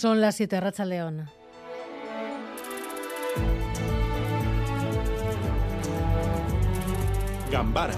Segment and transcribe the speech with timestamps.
[0.00, 1.28] Son las 7, Racha León.
[7.50, 7.94] Gambara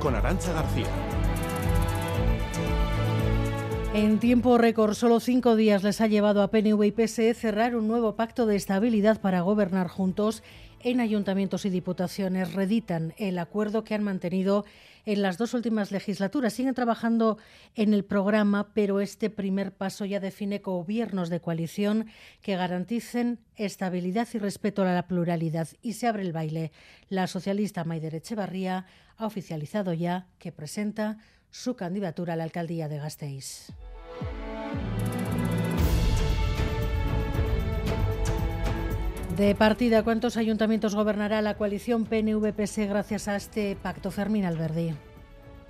[0.00, 1.11] con Arancha García.
[3.94, 7.88] En tiempo récord, solo cinco días les ha llevado a PNV y PSE cerrar un
[7.88, 10.42] nuevo pacto de estabilidad para gobernar juntos
[10.80, 12.54] en ayuntamientos y diputaciones.
[12.54, 14.64] Reditan el acuerdo que han mantenido
[15.04, 16.54] en las dos últimas legislaturas.
[16.54, 17.36] Siguen trabajando
[17.74, 22.06] en el programa, pero este primer paso ya define gobiernos de coalición
[22.40, 25.68] que garanticen estabilidad y respeto a la pluralidad.
[25.82, 26.72] Y se abre el baile.
[27.10, 28.86] La socialista Maider Echevarría
[29.18, 31.18] ha oficializado ya que presenta
[31.50, 33.72] su candidatura a la alcaldía de Gasteiz.
[39.42, 44.94] De partida, ¿cuántos ayuntamientos gobernará la coalición PNV-PS gracias a este pacto Fermín Alberdi?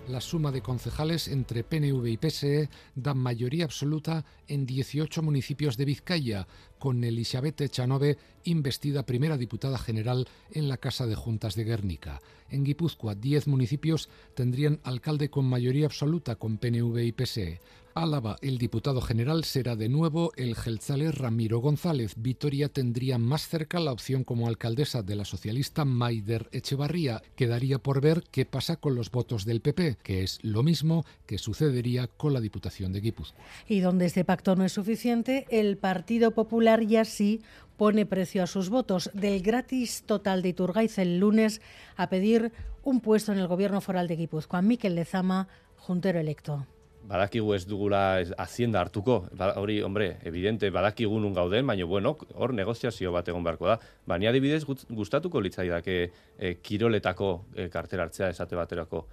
[0.09, 5.87] La suma de concejales entre PNV y PSE da mayoría absoluta en 18 municipios de
[5.87, 6.47] Vizcaya,
[6.83, 12.21] con Elizabeth Echanove investida primera diputada general en la Casa de Juntas de Guernica.
[12.51, 17.61] En Guipúzcoa, 10 municipios tendrían alcalde con mayoría absoluta con PNV y PSE.
[17.95, 22.15] Álava, el diputado general será de nuevo el gelzale Ramiro González.
[22.17, 27.23] Vitoria tendría más cerca la opción como alcaldesa de la socialista Maider Echevarría.
[27.37, 31.37] Quedaría por ver qué pasa con los votos del PP, que es lo mismo que
[31.37, 33.45] sucedería con la Diputación de Guipúzcoa.
[33.69, 37.43] Y donde este pacto no es suficiente, el Partido Popular ya sí
[37.77, 39.11] pone precio a sus votos.
[39.13, 41.61] Del gratis total de Iturgaiz el lunes
[41.97, 44.63] a pedir un puesto en el gobierno foral de Guipúzcoa.
[44.63, 46.67] Miquel Lezama, juntero electo.
[47.03, 52.55] badakigu ez dugula hazienda hartuko, ba, hori, hombre, evidente, badakigu nun gauden, baina, bueno, hor
[52.55, 53.79] negoziazio bat egon beharko da.
[54.07, 55.97] Baina adibidez gustatuko litzaidake
[56.39, 59.07] e, kiroletako e, kartera hartzea esate baterako.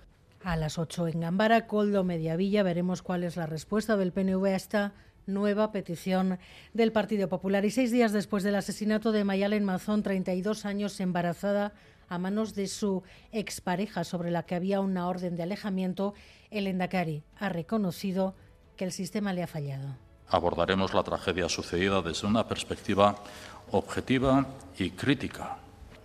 [0.44, 4.56] A las 8 en Gambara, Coldo Mediavilla, veremos cuál es la respuesta del PNV a
[4.56, 4.94] esta
[5.30, 6.40] nueva petición
[6.74, 7.64] del Partido Popular.
[7.66, 11.74] Y seis días después del asesinato de Mayalen Mazón, 32 años embarazada,
[12.10, 16.14] a manos de su expareja sobre la que había una orden de alejamiento,
[16.50, 18.36] el Endacari ha reconocido
[18.76, 19.96] que el sistema le ha fallado.
[20.28, 23.16] Abordaremos la tragedia sucedida desde una perspectiva
[23.72, 24.48] objetiva
[24.78, 25.60] y crítica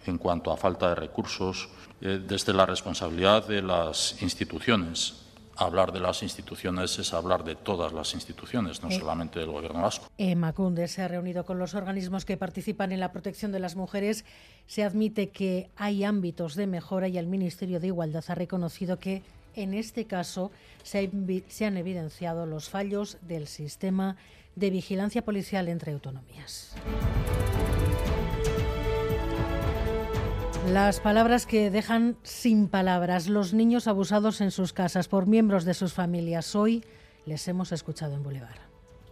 [0.06, 1.68] en cuanto a falta de recursos,
[2.00, 5.23] eh, desde la responsabilidad de las instituciones,
[5.56, 9.82] hablar de las instituciones es hablar de todas las instituciones, no eh, solamente del Gobierno
[9.82, 10.06] vasco.
[10.36, 14.24] Macunde se ha reunido con los organismos que participan en la protección de las mujeres.
[14.66, 19.22] Se admite que hay ámbitos de mejora y el Ministerio de Igualdad ha reconocido que
[19.54, 20.50] en este caso
[20.82, 21.10] se,
[21.48, 24.16] se han evidenciado los fallos del sistema
[24.56, 26.74] de vigilancia policial entre autonomías.
[30.72, 35.74] Las palabras que dejan sin palabras los niños abusados en sus casas por miembros de
[35.74, 36.56] sus familias.
[36.56, 36.82] Hoy
[37.26, 38.56] les hemos escuchado en Boulevard.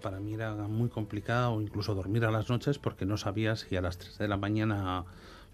[0.01, 3.83] Para mí era muy complicado incluso dormir a las noches porque no sabía si a
[3.83, 5.05] las 3 de la mañana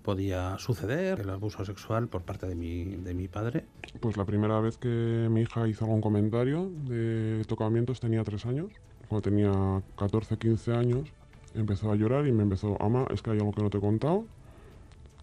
[0.05, 3.65] podía suceder el abuso sexual por parte de mi, de mi padre.
[3.99, 8.73] Pues la primera vez que mi hija hizo algún comentario de tocamientos tenía 3 años.
[9.09, 11.09] Cuando tenía 14, 15 años
[11.55, 13.81] empezó a llorar y me empezó, ama, es que hay algo que no te he
[13.81, 14.27] contado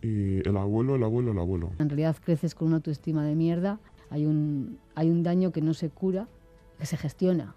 [0.01, 1.71] y el abuelo, el abuelo, el abuelo.
[1.79, 3.79] En realidad creces con una autoestima de mierda,
[4.09, 6.27] hay un, hay un daño que no se cura,
[6.77, 7.55] que se gestiona.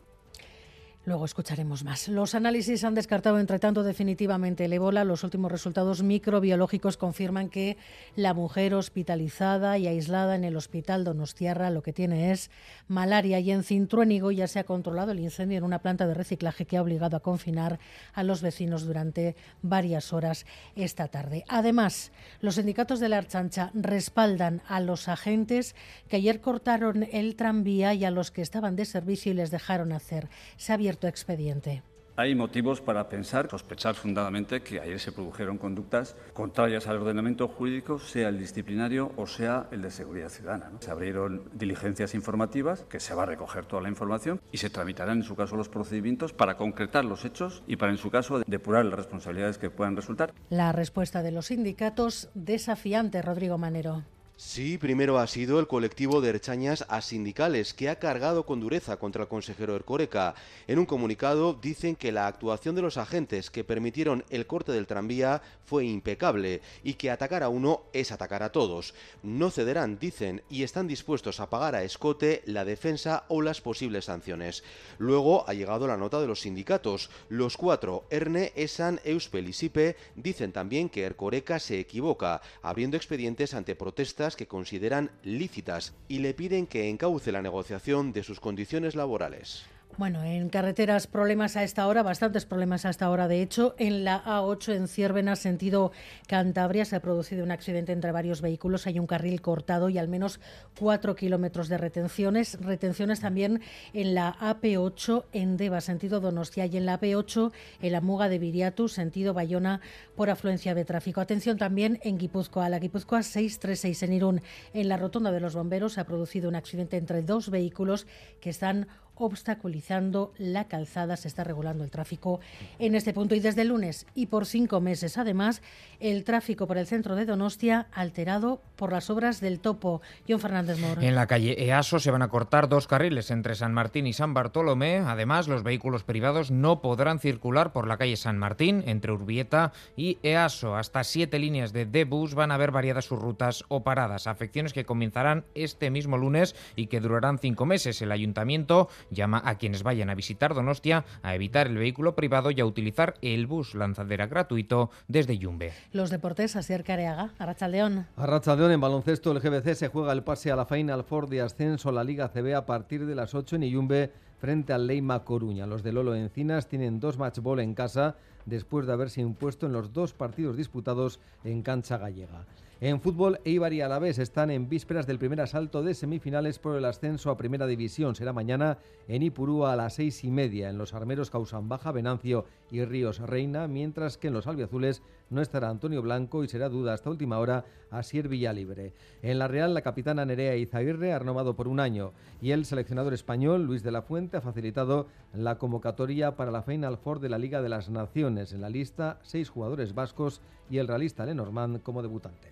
[1.08, 2.08] Luego escucharemos más.
[2.08, 5.04] Los análisis han descartado, entre tanto, definitivamente el ébola.
[5.04, 7.78] Los últimos resultados microbiológicos confirman que
[8.14, 12.50] la mujer hospitalizada y aislada en el hospital Donostiarra lo que tiene es
[12.88, 13.40] malaria.
[13.40, 16.76] Y en Cintruénigo ya se ha controlado el incendio en una planta de reciclaje que
[16.76, 17.78] ha obligado a confinar
[18.12, 20.44] a los vecinos durante varias horas
[20.76, 21.42] esta tarde.
[21.48, 25.74] Además, los sindicatos de la Archancha respaldan a los agentes
[26.10, 29.92] que ayer cortaron el tranvía y a los que estaban de servicio y les dejaron
[29.92, 30.28] hacer.
[30.58, 31.82] Se ha abierto expediente.
[32.18, 38.00] Hay motivos para pensar, sospechar fundadamente que ayer se produjeron conductas contrarias al ordenamiento jurídico,
[38.00, 40.72] sea el disciplinario o sea el de seguridad ciudadana.
[40.80, 45.18] Se abrieron diligencias informativas, que se va a recoger toda la información y se tramitarán
[45.18, 48.84] en su caso los procedimientos para concretar los hechos y para en su caso depurar
[48.84, 50.34] las responsabilidades que puedan resultar.
[50.50, 54.02] La respuesta de los sindicatos desafiante, Rodrigo Manero.
[54.40, 58.96] Sí, primero ha sido el colectivo de Erchañas a sindicales que ha cargado con dureza
[58.96, 60.36] contra el consejero Ercoreca.
[60.68, 64.86] En un comunicado dicen que la actuación de los agentes que permitieron el corte del
[64.86, 68.94] tranvía fue impecable y que atacar a uno es atacar a todos.
[69.24, 74.04] No cederán, dicen, y están dispuestos a pagar a escote la defensa o las posibles
[74.04, 74.62] sanciones.
[74.98, 77.10] Luego ha llegado la nota de los sindicatos.
[77.28, 83.52] Los cuatro, Erne, Esan, Euspel y Sipe, dicen también que Ercoreca se equivoca, abriendo expedientes
[83.52, 88.94] ante protestas que consideran lícitas y le piden que encauce la negociación de sus condiciones
[88.94, 89.64] laborales.
[89.98, 93.26] Bueno, en carreteras problemas a esta hora, bastantes problemas a esta hora.
[93.26, 95.90] De hecho, en la A8 en Ciervena, sentido
[96.28, 98.86] Cantabria, se ha producido un accidente entre varios vehículos.
[98.86, 100.38] Hay un carril cortado y al menos
[100.78, 102.60] cuatro kilómetros de retenciones.
[102.60, 103.60] Retenciones también
[103.92, 107.50] en la AP8 en Deva, sentido Donostia, y en la AP8
[107.82, 109.80] en la Muga de Viriatu, sentido Bayona,
[110.14, 111.20] por afluencia de tráfico.
[111.20, 114.42] Atención también en Guipúzcoa, la Guipúzcoa 636 en Irún.
[114.74, 118.06] En la rotonda de los bomberos se ha producido un accidente entre dos vehículos
[118.40, 118.86] que están
[119.18, 121.16] obstaculizando la calzada.
[121.16, 122.40] Se está regulando el tráfico
[122.78, 125.18] en este punto y desde el lunes y por cinco meses.
[125.18, 125.62] Además,
[126.00, 130.00] el tráfico por el centro de Donostia alterado por las obras del topo.
[130.28, 131.00] John Fernández Moro.
[131.00, 134.34] En la calle EASO se van a cortar dos carriles entre San Martín y San
[134.34, 134.98] Bartolomé.
[134.98, 140.18] Además, los vehículos privados no podrán circular por la calle San Martín entre Urbieta y
[140.22, 140.76] EASO.
[140.76, 144.26] Hasta siete líneas de D-Bus van a ver variadas sus rutas o paradas.
[144.26, 148.00] Afecciones que comenzarán este mismo lunes y que durarán cinco meses.
[148.02, 152.60] El ayuntamiento llama a quienes vayan a visitar Donostia a evitar el vehículo privado y
[152.60, 155.72] a utilizar el bus lanzadera gratuito desde Yumbe.
[155.92, 158.06] Los deportes, Asier Careaga, Arrachaldeón.
[158.16, 161.88] Arrachaldeón, en baloncesto, el GBC se juega el pase a la Final Four de ascenso
[161.88, 165.66] a la Liga CB a partir de las 8 en Iyumbe frente al Leima Coruña.
[165.66, 168.16] Los de Lolo Encinas tienen dos match ball en casa
[168.46, 172.46] después de haberse impuesto en los dos partidos disputados en cancha gallega.
[172.80, 176.84] En fútbol, Eibar y Alavés están en vísperas del primer asalto de semifinales por el
[176.84, 178.14] ascenso a Primera División.
[178.14, 178.78] Será mañana
[179.08, 180.70] en Ipurúa a las seis y media.
[180.70, 185.42] En los armeros causan baja Venancio y Ríos Reina, mientras que en los albiazules no
[185.42, 188.92] estará Antonio Blanco y será duda hasta última hora a Sier Villalibre.
[189.22, 193.12] En la Real, la capitana Nerea Izaguirre ha renovado por un año y el seleccionador
[193.12, 197.38] español, Luis de la Fuente, ha facilitado la convocatoria para la Final Four de la
[197.38, 198.52] Liga de las Naciones.
[198.52, 202.48] En la lista, seis jugadores vascos y el realista Lenormand como debutante.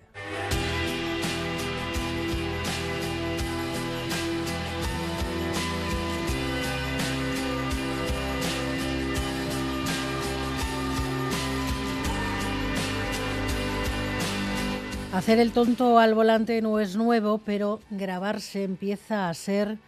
[15.16, 19.78] Hacer el tonto al volante no es nuevo, pero grabarse empieza a ser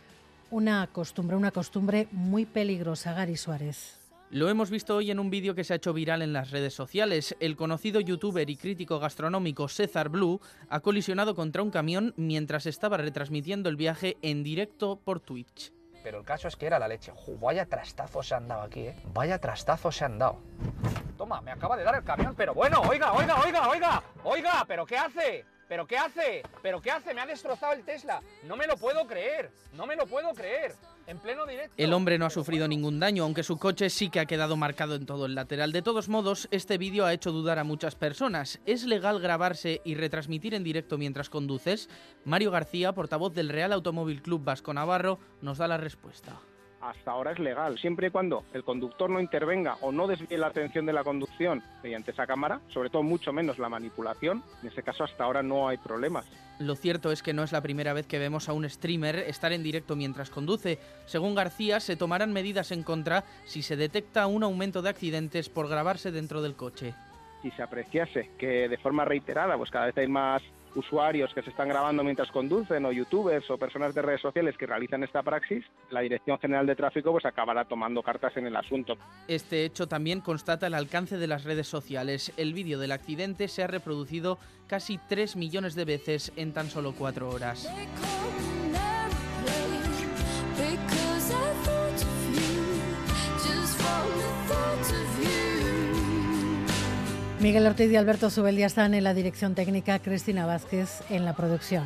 [0.51, 3.99] una costumbre, una costumbre muy peligrosa, Gary Suárez.
[4.31, 6.73] Lo hemos visto hoy en un vídeo que se ha hecho viral en las redes
[6.73, 7.37] sociales.
[7.41, 10.41] El conocido youtuber y crítico gastronómico César Blue
[10.71, 15.73] ha colisionado contra un camión mientras estaba retransmitiendo el viaje en directo por Twitch.
[16.09, 17.13] Pero el caso es que era la leche.
[17.39, 18.97] vaya trastazo se han dado aquí, ¿eh?
[19.13, 20.39] Vaya trastazo se han dado.
[21.19, 24.87] Toma, me acaba de dar el camión, pero bueno, oiga, oiga, oiga, oiga, oiga, pero
[24.87, 25.45] ¿qué hace?
[25.69, 26.43] ¿Pero qué hace?
[26.63, 27.13] ¿Pero qué hace?
[27.13, 28.23] Me ha destrozado el Tesla.
[28.45, 29.51] No me lo puedo creer.
[29.75, 30.75] No me lo puedo creer.
[31.77, 34.95] El hombre no ha sufrido ningún daño, aunque su coche sí que ha quedado marcado
[34.95, 35.73] en todo el lateral.
[35.73, 38.61] De todos modos, este vídeo ha hecho dudar a muchas personas.
[38.67, 41.89] ¿Es legal grabarse y retransmitir en directo mientras conduces?
[42.25, 46.39] Mario García, portavoz del Real Automóvil Club Vasco Navarro, nos da la respuesta
[46.81, 50.49] hasta ahora es legal, siempre y cuando el conductor no intervenga o no desvíe la
[50.49, 54.83] atención de la conducción mediante esa cámara, sobre todo mucho menos la manipulación, en ese
[54.83, 56.27] caso hasta ahora no hay problemas.
[56.59, 59.53] Lo cierto es que no es la primera vez que vemos a un streamer estar
[59.53, 60.79] en directo mientras conduce.
[61.07, 65.69] Según García, se tomarán medidas en contra si se detecta un aumento de accidentes por
[65.69, 66.95] grabarse dentro del coche.
[67.43, 70.43] Si se apreciase que de forma reiterada, pues cada vez hay más
[70.75, 74.67] usuarios que se están grabando mientras conducen o youtubers o personas de redes sociales que
[74.67, 78.97] realizan esta praxis, la Dirección General de Tráfico pues acabará tomando cartas en el asunto.
[79.26, 82.33] Este hecho también constata el alcance de las redes sociales.
[82.37, 86.95] El vídeo del accidente se ha reproducido casi 3 millones de veces en tan solo
[86.97, 87.69] 4 horas.
[97.49, 101.85] Miguel Ortiz y Alberto Subeldia están en la dirección técnica, Cristina Vázquez en la producción.